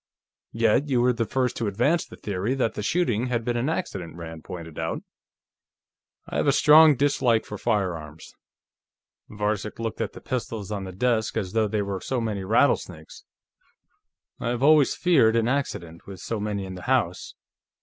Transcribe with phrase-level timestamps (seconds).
[0.53, 3.69] "Yet you were the first to advance the theory that the shooting had been an
[3.69, 5.03] accident," Rand pointed out.
[6.27, 8.33] "I have a strong dislike for firearms."
[9.29, 13.25] Varcek looked at the pistols on the desk as though they were so many rattlesnakes.
[14.39, 17.35] "I have always feared an accident, with so many in the house.